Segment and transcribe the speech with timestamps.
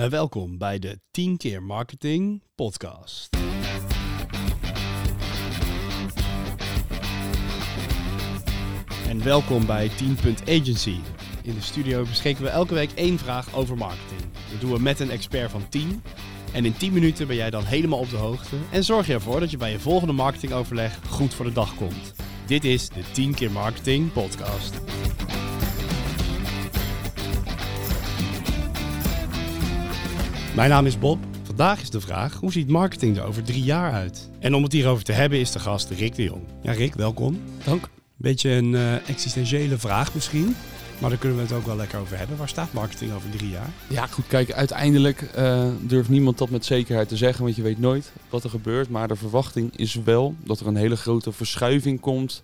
[0.00, 3.36] Uh, welkom bij de 10 keer marketing podcast.
[9.08, 10.96] En welkom bij 10.agency.
[11.42, 14.20] In de studio beschikken we elke week één vraag over marketing.
[14.50, 16.02] Dat doen we met een expert van 10.
[16.52, 19.40] En in 10 minuten ben jij dan helemaal op de hoogte en zorg je ervoor
[19.40, 22.14] dat je bij je volgende marketingoverleg goed voor de dag komt.
[22.46, 24.93] Dit is de 10 keer marketing podcast.
[30.54, 31.18] Mijn naam is Bob.
[31.42, 34.30] Vandaag is de vraag: hoe ziet marketing er over drie jaar uit?
[34.38, 36.42] En om het hierover te hebben is de gast Rick de Jong.
[36.62, 37.40] Ja, Rick, welkom.
[37.64, 37.88] Dank.
[38.16, 40.56] Beetje een uh, existentiële vraag misschien.
[41.00, 42.36] Maar daar kunnen we het ook wel lekker over hebben.
[42.36, 43.70] Waar staat marketing over drie jaar?
[43.88, 44.26] Ja, goed.
[44.26, 48.44] Kijk, uiteindelijk uh, durft niemand dat met zekerheid te zeggen, want je weet nooit wat
[48.44, 48.88] er gebeurt.
[48.88, 52.42] Maar de verwachting is wel dat er een hele grote verschuiving komt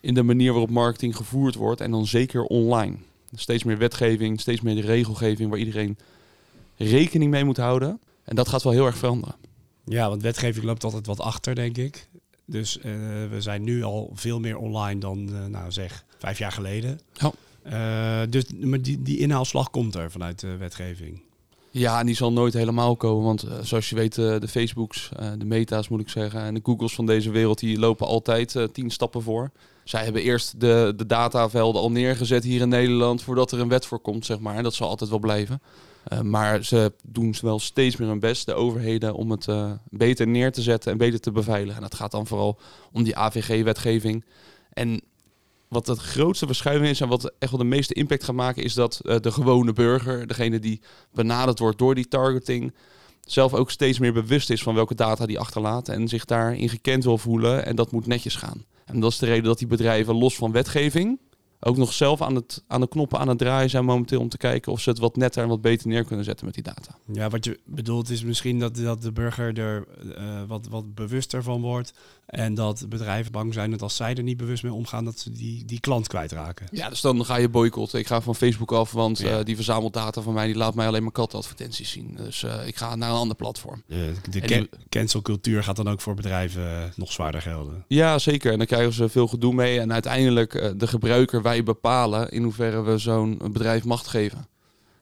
[0.00, 1.80] in de manier waarop marketing gevoerd wordt.
[1.80, 2.96] En dan zeker online.
[3.34, 5.98] Steeds meer wetgeving, steeds meer de regelgeving waar iedereen
[6.84, 8.00] rekening mee moet houden.
[8.24, 9.34] En dat gaat wel heel erg veranderen.
[9.84, 12.08] Ja, want wetgeving loopt altijd wat achter, denk ik.
[12.44, 12.82] Dus uh,
[13.30, 17.00] we zijn nu al veel meer online dan, uh, nou zeg, vijf jaar geleden.
[17.12, 17.32] Ja.
[18.22, 21.22] Uh, dus maar die, die inhaalslag komt er vanuit de wetgeving.
[21.70, 23.24] Ja, en die zal nooit helemaal komen.
[23.24, 26.60] Want uh, zoals je weet, uh, de Facebooks, de meta's moet ik zeggen, en de
[26.62, 29.50] Googles van deze wereld, die lopen altijd tien stappen voor.
[29.84, 33.86] Zij hebben eerst de, de datavelden al neergezet hier in Nederland voordat er een wet
[33.86, 34.56] voor komt, zeg maar.
[34.56, 35.62] En dat zal altijd wel blijven.
[36.12, 40.26] Uh, maar ze doen wel steeds meer hun best, de overheden, om het uh, beter
[40.26, 41.76] neer te zetten en beter te beveiligen.
[41.76, 42.58] En dat gaat dan vooral
[42.92, 44.24] om die AVG-wetgeving.
[44.72, 45.00] En
[45.68, 48.74] wat het grootste verschuiving is en wat echt wel de meeste impact gaat maken, is
[48.74, 50.80] dat uh, de gewone burger, degene die
[51.12, 52.74] benaderd wordt door die targeting,
[53.20, 57.04] zelf ook steeds meer bewust is van welke data die achterlaat en zich daarin gekend
[57.04, 57.64] wil voelen.
[57.64, 58.64] En dat moet netjes gaan.
[58.84, 61.18] En dat is de reden dat die bedrijven los van wetgeving
[61.60, 64.36] ook nog zelf aan, het, aan de knoppen aan het draaien zijn momenteel om te
[64.36, 66.96] kijken of ze het wat netter en wat beter neer kunnen zetten met die data.
[67.12, 71.42] Ja, wat je bedoelt is misschien dat, dat de burger er uh, wat, wat bewuster
[71.42, 71.92] van wordt
[72.30, 75.32] en dat bedrijven bang zijn dat als zij er niet bewust mee omgaan, dat ze
[75.32, 76.66] die, die klant kwijtraken.
[76.72, 77.98] Ja, dus dan ga je boycotten.
[77.98, 79.38] Ik ga van Facebook af, want ja.
[79.38, 82.14] uh, die verzamelt data van mij, die laat mij alleen maar katadvertenties zien.
[82.16, 83.82] Dus uh, ik ga naar een ander platform.
[84.30, 87.84] de can cancelcultuur gaat dan ook voor bedrijven nog zwaarder gelden.
[87.88, 88.52] Ja, zeker.
[88.52, 92.82] En dan krijgen ze veel gedoe mee en uiteindelijk de gebruiker wij bepalen in hoeverre
[92.82, 94.46] we zo'n bedrijf macht geven.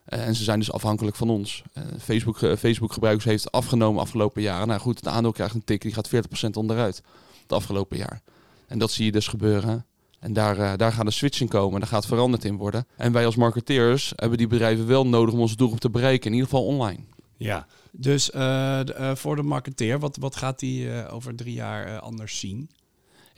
[0.09, 1.63] Uh, en ze zijn dus afhankelijk van ons.
[1.73, 4.67] Uh, Facebook, Facebook gebruikers heeft afgenomen afgelopen jaren.
[4.67, 7.01] Nou goed, het aandeel krijgt een tik, die gaat 40% onderuit
[7.41, 8.21] het afgelopen jaar.
[8.67, 9.85] En dat zie je dus gebeuren.
[10.19, 12.87] En daar, daar gaat een switching komen, daar gaat veranderd in worden.
[12.95, 16.33] En wij als marketeers hebben die bedrijven wel nodig om onze doelgroep te bereiken, in
[16.33, 16.99] ieder geval online.
[17.37, 22.69] Ja, dus de, voor de marketeer, wat, wat gaat die over drie jaar anders zien?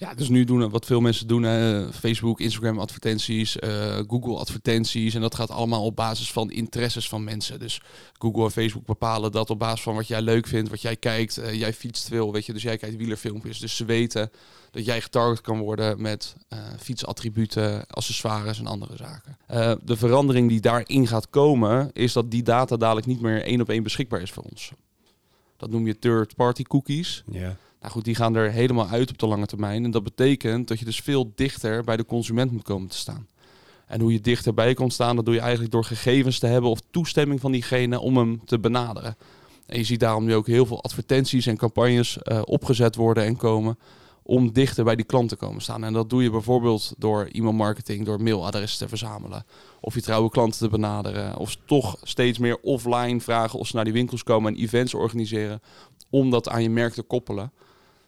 [0.02, 1.44] Ja, dus nu doen wat veel mensen doen,
[1.94, 5.14] Facebook, Instagram advertenties, uh, Google advertenties.
[5.14, 7.60] En dat gaat allemaal op basis van interesses van mensen.
[7.60, 7.82] Dus
[8.18, 11.40] Google en Facebook bepalen dat op basis van wat jij leuk vindt, wat jij kijkt.
[11.40, 13.60] Uh, jij fietst veel, weet je, dus jij kijkt wielerfilmpjes.
[13.60, 14.32] Dus ze weten
[14.72, 16.36] dat jij getarget kan worden met
[16.80, 19.38] fietsattributen, accessoires en andere zaken.
[19.84, 23.70] de verandering die daarin gaat komen, is dat die data dadelijk niet meer één op
[23.70, 24.72] één beschikbaar is voor ons.
[25.58, 27.24] Dat noem je third-party cookies.
[27.32, 27.58] Ja.
[27.82, 29.84] Nou goed, die gaan er helemaal uit op de lange termijn.
[29.84, 33.28] En dat betekent dat je dus veel dichter bij de consument moet komen te staan.
[33.88, 36.80] En hoe je dichterbij komt staan, dat doe je eigenlijk door gegevens te hebben of
[36.92, 39.16] toestemming van diegene om hem te benaderen.
[39.66, 43.38] En je ziet daarom nu ook heel veel advertenties en campagnes uh, opgezet worden en
[43.38, 43.78] komen
[44.24, 45.84] om dichter bij die klant te komen staan.
[45.84, 49.46] En dat doe je bijvoorbeeld door e-mailmarketing, door mailadressen te verzamelen.
[49.80, 51.38] Of je trouwe klanten te benaderen.
[51.38, 55.62] Of toch steeds meer offline vragen of ze naar die winkels komen en events organiseren.
[56.10, 57.52] Om dat aan je merk te koppelen.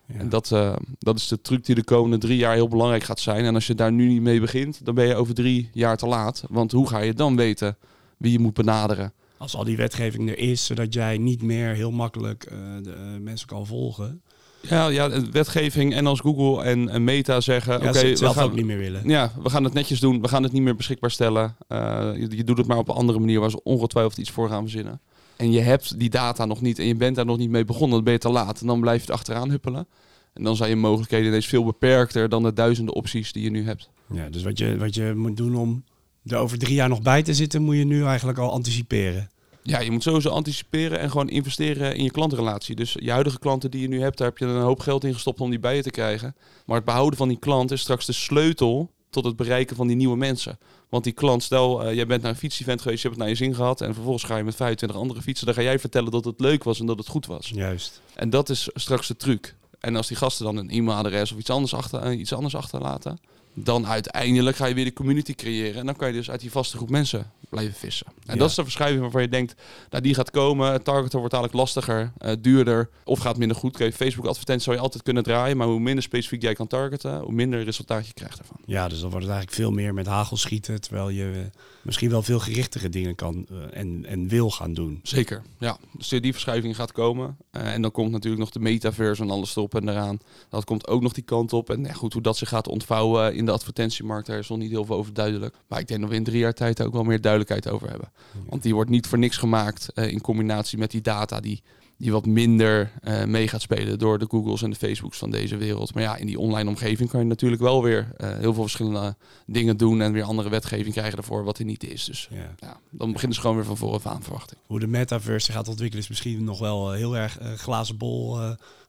[0.06, 0.19] Ja.
[0.19, 3.19] En dat, uh, dat is de truc die de komende drie jaar heel belangrijk gaat
[3.19, 3.46] zijn.
[3.46, 6.08] En als je daar nu niet mee begint, dan ben je over drie jaar te
[6.08, 6.44] laat.
[6.50, 7.78] Want hoe ga je dan weten
[8.18, 9.13] wie je moet benaderen?
[9.38, 13.22] Als al die wetgeving er is, zodat jij niet meer heel makkelijk uh, de, uh,
[13.22, 14.22] mensen kan volgen.
[14.62, 17.74] Ja, ja, wetgeving en als Google en, en Meta zeggen...
[17.74, 19.09] Ja, oké, okay, we gaan ook niet meer willen.
[19.09, 20.22] Ja, we gaan het netjes doen.
[20.22, 21.56] We gaan het niet meer beschikbaar stellen.
[21.68, 24.62] je, je doet het maar op een andere manier waar ze ongetwijfeld iets voor gaan
[24.62, 25.02] verzinnen
[25.36, 27.96] en je hebt die data nog niet en je bent daar nog niet mee begonnen,
[27.96, 28.62] dan ben je te laat.
[28.62, 29.88] En dan blijf je het achteraan huppelen.
[30.34, 33.66] En dan zijn je mogelijkheden ineens veel beperkter dan de duizenden opties die je nu
[33.66, 33.90] hebt.
[34.13, 35.84] Ja, dus wat je, wat je moet doen om
[36.25, 39.30] er over drie jaar nog bij te zitten, moet je nu eigenlijk al anticiperen.
[39.63, 42.75] Ja, je moet sowieso anticiperen en gewoon investeren in je klantrelatie.
[42.75, 45.13] Dus je huidige klanten die je nu hebt, daar heb je een hoop geld in
[45.13, 46.36] gestopt om die bij je te krijgen.
[46.66, 49.95] Maar het behouden van die klant is straks de sleutel tot het bereiken van die
[49.95, 50.60] nieuwe mensen.
[50.89, 53.38] Want die klant, stel, uh, jij bent naar een fietsevent geweest, je hebt het naar
[53.38, 53.81] je zin gehad.
[53.81, 55.45] En vervolgens ga je met 25 andere fietsen.
[55.45, 57.51] Dan ga jij vertellen dat het leuk was en dat het goed was.
[57.54, 58.01] Juist.
[58.13, 59.56] En dat is straks de truc.
[59.80, 63.19] En als die gasten dan een e-mailadres of iets anders, achter, uh, iets anders achterlaten,
[63.54, 65.80] dan uiteindelijk ga je weer de community creëren.
[65.80, 68.06] En dan kan je dus uit die vaste groep mensen blijven vissen.
[68.08, 68.36] En Ja.
[68.40, 69.56] dat is de verschuiving waarvan je denkt,
[69.90, 70.72] nou, die gaat komen.
[70.72, 73.78] Het targeten wordt eigenlijk lastiger, eh, duurder of gaat minder goed.
[73.78, 77.20] Kijk, Facebook advertenties zou je altijd kunnen draaien, maar hoe minder specifiek jij kan targeten,
[77.20, 78.58] hoe minder resultaat je krijgt ervan.
[78.66, 82.10] Ja, dus dan wordt het eigenlijk veel meer met hagel schieten, terwijl je eh, misschien
[82.10, 85.00] wel veel gerichtere dingen kan eh, en, en wil gaan doen.
[85.04, 85.78] Zeker, ja.
[85.98, 87.38] Dus die verschuiving gaat komen.
[87.52, 90.20] En dan komt natuurlijk nog de metaverse en alles erop en eraan.
[90.50, 91.70] Dat komt ook nog die kant op.
[91.70, 94.72] En ja, goed, hoe dat zich gaat ontvouwen in de advertentiemarkt, daar is nog niet
[94.72, 95.56] heel veel over duidelijk.
[95.68, 98.12] Maar ik denk dat we in drie jaar tijd ook wel meer duidelijkheid over hebben.
[98.50, 101.63] Want die wordt niet voor niks gemaakt eh, in combinatie met die data die,
[101.98, 105.57] die wat minder eh, mee gaat spelen door de Googles en de Facebooks van deze
[105.57, 105.94] wereld.
[105.94, 109.16] Maar ja, in die online omgeving kan je natuurlijk wel weer eh, heel veel verschillende
[109.45, 112.06] dingen doen en weer andere wetgeving krijgen ervoor wat er niet is.
[112.06, 112.56] Dus Ja.
[112.60, 114.60] ja, dan beginnen ze gewoon weer van vooraf aan verwachting.
[114.66, 118.40] Hoe de metaverse gaat ontwikkelen is misschien nog wel heel erg glazen bol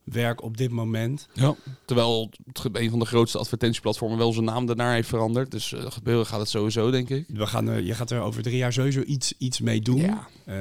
[0.04, 1.28] werk op dit moment.
[1.32, 1.54] Ja.
[1.84, 5.50] Terwijl het een van de grootste advertentieplatformen wel zijn naam daarnaar heeft veranderd.
[5.50, 7.24] Dus eh, gebeuren gaat het sowieso, denk ik.
[7.28, 10.00] We gaan, eh, je gaat er over drie jaar sowieso iets, iets mee doen.
[10.00, 10.28] Ja.
[10.44, 10.54] Eh,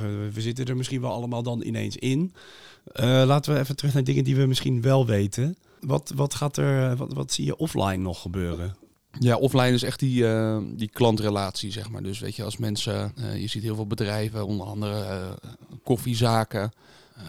[0.00, 2.34] we, we zitten er misschien wel allemaal dan ineens in.
[2.84, 5.56] Eh, laten we even terug naar dingen die we misschien wel weten.
[5.80, 8.76] Wat, wat, gaat er, wat, wat zie je offline nog gebeuren?
[9.18, 10.24] Ja, offline is echt die,
[10.76, 12.02] die klantrelatie, zeg maar.
[12.02, 15.38] Dus weet je, als mensen, je ziet heel veel bedrijven, onder andere
[15.84, 16.72] koffiezaken,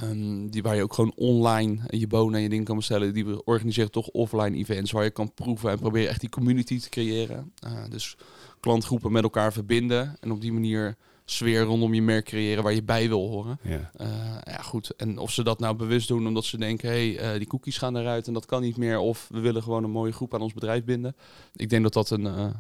[0.01, 3.45] ehm, die waar je ook gewoon online je bonen en je dingen kan bestellen, die
[3.45, 7.53] organiseren toch offline events waar je kan proeven en proberen echt die community te creëren.
[7.59, 8.17] Eh, dus
[8.59, 10.95] klantgroepen met elkaar verbinden en op die manier
[11.25, 13.59] sfeer rondom je merk creëren waar je bij wil horen.
[13.61, 13.91] Ja.
[13.95, 14.07] Eh,
[14.43, 14.95] ja, goed.
[14.95, 17.77] En of ze dat nou bewust doen omdat ze denken, hé, hey, eh, die cookies
[17.77, 18.97] gaan eruit en dat kan niet meer.
[18.97, 21.15] Of we willen gewoon een mooie groep aan ons bedrijf binden.
[21.55, 22.53] Ik denk dat dat een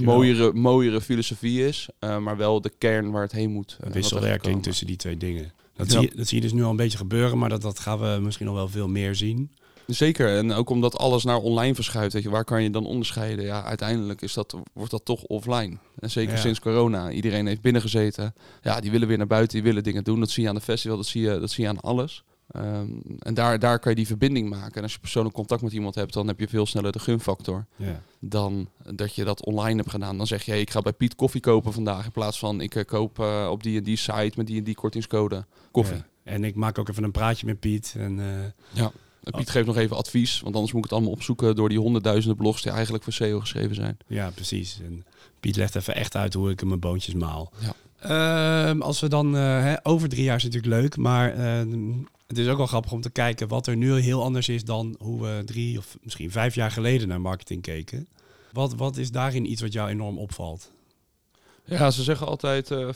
[0.00, 3.76] mooiere, mooiere filosofie is, maar wel de kern waar het heen moet.
[3.80, 5.52] Een er wisselwerking tussen die twee dingen.
[5.76, 5.98] Dat, Ja.
[5.98, 7.98] zie je, dat zie je dus nu al een beetje gebeuren, maar dat, dat gaan
[7.98, 9.50] we misschien nog wel veel meer zien.
[9.86, 10.36] Zeker.
[10.36, 13.44] En ook omdat alles naar online verschuift, weet je, waar kan je dan onderscheiden?
[13.44, 15.76] Ja, uiteindelijk is dat, wordt dat toch offline.
[15.98, 16.40] En zeker Ja.
[16.40, 17.10] sinds corona.
[17.10, 18.34] Iedereen heeft binnengezeten.
[18.62, 20.20] Ja, die willen weer naar buiten, die willen dingen doen.
[20.20, 22.22] Dat zie je aan de festival, dat zie je, dat zie je aan alles.
[22.50, 22.88] Ehm,
[23.18, 24.74] en daar, daar kan je die verbinding maken.
[24.74, 27.66] En als je persoonlijk contact met iemand hebt, dan heb je veel sneller de gunfactor.
[27.76, 28.02] Ja.
[28.20, 30.16] Dan dat je dat online hebt gedaan.
[30.16, 32.04] Dan zeg je, hey, ik ga bij Piet koffie kopen vandaag.
[32.04, 34.64] In plaats van, ik eh, koop eh, op die en die site met die en
[34.64, 35.96] die kortingscode koffie.
[35.96, 36.06] Ja.
[36.22, 37.94] En ik maak ook even een praatje met Piet.
[37.98, 38.84] En, eh,
[39.22, 41.78] En Piet geeft nog even advies, want anders moet ik het allemaal opzoeken door die
[41.78, 43.96] honderdduizenden blogs die eigenlijk voor SEO geschreven zijn.
[44.06, 44.80] ja, precies.
[44.84, 45.04] En
[45.40, 47.52] Piet legt even echt uit hoe ik mijn boontjes maal.
[47.58, 47.74] Ja.
[47.98, 51.92] Ehm, als we dan, hè, over drie jaar is natuurlijk leuk, maar ehm,
[52.26, 54.96] het is ook wel grappig om te kijken wat er nu heel anders is dan
[54.98, 58.08] hoe we drie of misschien vijf jaar geleden naar marketing keken.
[58.52, 60.72] Wat, wat is daarin iets wat jou enorm opvalt?
[61.64, 62.90] Ja, ze zeggen altijd eh 50%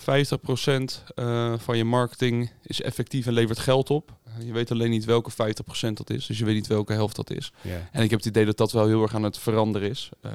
[1.14, 4.12] eh, van je marketing is effectief en levert geld op.
[4.38, 7.16] Eh, Je weet alleen niet welke 50% dat is, dus je weet niet welke helft
[7.16, 7.52] dat is.
[7.92, 10.08] En ik heb het idee dat dat wel heel erg aan het veranderen is.
[10.20, 10.32] Eh,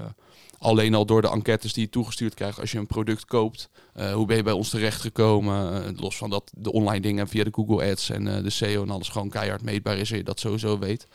[0.58, 3.70] alleen al door de enquêtes die je toegestuurd krijgt als je een product koopt.
[3.94, 5.86] Eh, hoe ben je bij ons terechtgekomen?
[5.86, 8.90] Eh, los van dat de online dingen via de Google Ads en de SEO en
[8.90, 11.08] alles gewoon keihard meetbaar is en je dat sowieso weet.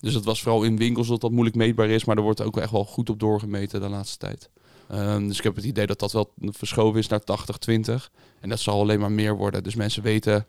[0.00, 2.56] Dus het was vooral in winkels dat dat moeilijk meetbaar is, maar er wordt ook
[2.58, 4.50] echt wel goed op doorgemeten de laatste tijd.
[4.88, 8.10] Ehm, dus ik heb het idee dat dat wel verschoven is naar 80-20.
[8.40, 9.62] En dat zal alleen maar meer worden.
[9.62, 10.46] Dus mensen weten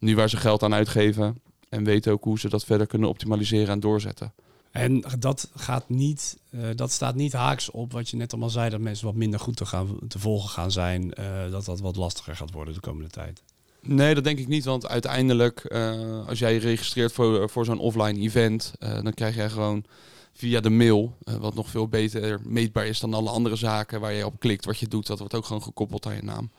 [0.00, 1.40] nu waar ze geld aan uitgeven.
[1.68, 4.32] En weten ook hoe ze dat verder kunnen optimaliseren en doorzetten.
[4.70, 8.70] En dat gaat niet, eh, dat staat niet haaks op wat je net allemaal zei,
[8.70, 11.96] dat mensen wat minder goed te, gaan, te volgen gaan zijn, eh, dat dat wat
[11.96, 13.42] lastiger gaat worden de komende tijd.
[13.82, 14.64] Nee, dat denk ik niet.
[14.64, 19.50] Want uiteindelijk, eh, als jij je registreert voor, voor zo'n offline event, dan krijg jij
[19.50, 19.84] gewoon
[20.32, 24.26] via de mail, wat nog veel beter meetbaar is dan alle andere zaken waar je
[24.26, 26.50] op klikt, wat je doet, dat wordt ook gewoon gekoppeld aan je naam.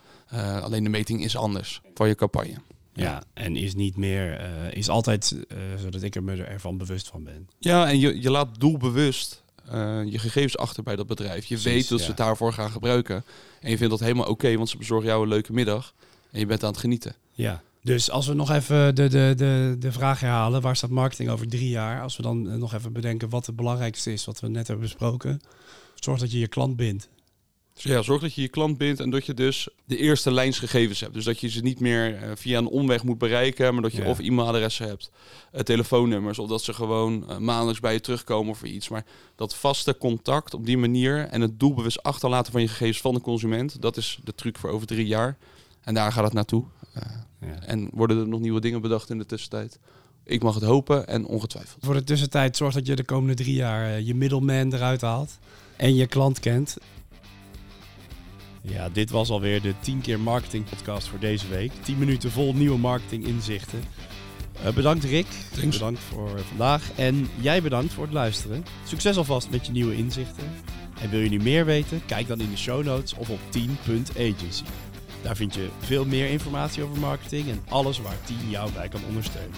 [0.61, 2.55] Alleen de meting is anders voor je campagne.
[2.93, 7.07] Ja, en is niet meer, eh, is altijd eh, zodat ik er me ervan bewust
[7.07, 7.49] van ben.
[7.59, 11.45] Ja, en je, je laat doelbewust eh, je gegevens achter bij dat bedrijf.
[11.45, 12.03] Je Precies, weet dat ja.
[12.03, 13.23] ze het daarvoor gaan gebruiken.
[13.59, 15.93] En je vindt dat helemaal oké, want ze bezorgen jou een leuke middag.
[16.31, 17.15] En je bent aan het genieten.
[17.31, 17.61] Ja.
[17.83, 21.47] Dus als we nog even de, de, de, de vraag herhalen, waar staat marketing over
[21.47, 22.01] drie jaar?
[22.01, 25.41] Als we dan nog even bedenken wat het belangrijkste is, wat we net hebben besproken.
[25.95, 27.09] Zorg dat je je klant bindt.
[27.73, 30.99] Dus ja, zorg dat je je klant bindt en dat je dus de eerste lijnsgegevens
[30.99, 31.13] hebt.
[31.13, 34.01] Dus dat je ze niet meer eh, via een omweg moet bereiken, maar dat je
[34.01, 34.09] Ja.
[34.09, 35.11] of e-mailadressen hebt,
[35.51, 38.89] eh, telefoonnummers, of dat ze gewoon eh, maandelijks bij je terugkomen voor iets.
[38.89, 43.13] Maar dat vaste contact op die manier en het doelbewust achterlaten van je gegevens van
[43.13, 45.37] de consument, dat is de truc voor over drie jaar.
[45.81, 46.63] En daar gaat het naartoe.
[46.93, 47.25] Ja.
[47.65, 49.79] en worden er nog nieuwe dingen bedacht in de tussentijd?
[50.23, 51.85] Ik mag het hopen en ongetwijfeld.
[51.85, 55.37] Voor de tussentijd zorg dat je de komende drie jaar je middleman eruit haalt
[55.75, 56.77] en je klant kent.
[58.61, 61.71] Ja, dit was alweer de 10 keer marketing podcast voor deze week.
[61.83, 63.83] 10 minuten vol nieuwe marketing inzichten.
[64.63, 65.25] Eh, bedankt Rick.
[65.53, 65.77] Thanks.
[65.77, 66.91] Bedankt voor vandaag.
[66.95, 68.65] En jij bedankt voor het luisteren.
[68.85, 70.43] Succes alvast met je nieuwe inzichten.
[71.01, 72.01] En wil je nu meer weten?
[72.05, 74.63] Kijk dan in de show notes of op 10.agency.
[75.21, 79.01] Daar vind je veel meer informatie over marketing en alles waar 10 jou bij kan
[79.07, 79.57] ondersteunen.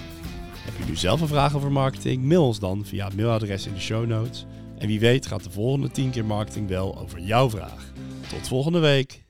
[0.58, 2.24] Heb je nu zelf een vraag over marketing?
[2.24, 4.46] Mail ons dan via het mailadres in de show notes.
[4.78, 7.92] En wie weet gaat de volgende 10 keer marketing wel over jouw vraag.
[8.30, 9.23] Tot volgende week.